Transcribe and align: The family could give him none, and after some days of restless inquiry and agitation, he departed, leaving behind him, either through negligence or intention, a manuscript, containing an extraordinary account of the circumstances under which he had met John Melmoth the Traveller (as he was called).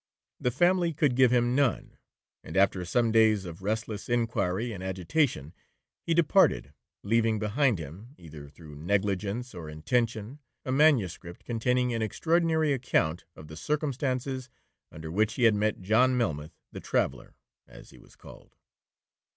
The 0.39 0.49
family 0.49 0.93
could 0.93 1.15
give 1.15 1.29
him 1.29 1.53
none, 1.53 1.95
and 2.43 2.57
after 2.57 2.83
some 2.85 3.11
days 3.11 3.45
of 3.45 3.61
restless 3.61 4.09
inquiry 4.09 4.71
and 4.71 4.81
agitation, 4.83 5.53
he 6.07 6.15
departed, 6.15 6.73
leaving 7.03 7.37
behind 7.37 7.77
him, 7.77 8.15
either 8.17 8.49
through 8.49 8.73
negligence 8.77 9.53
or 9.53 9.69
intention, 9.69 10.39
a 10.65 10.71
manuscript, 10.71 11.45
containing 11.45 11.93
an 11.93 12.01
extraordinary 12.01 12.73
account 12.73 13.25
of 13.35 13.47
the 13.47 13.55
circumstances 13.55 14.49
under 14.91 15.11
which 15.11 15.35
he 15.35 15.43
had 15.43 15.53
met 15.53 15.83
John 15.83 16.17
Melmoth 16.17 16.57
the 16.71 16.79
Traveller 16.79 17.35
(as 17.67 17.91
he 17.91 17.99
was 17.99 18.15
called). 18.15 18.55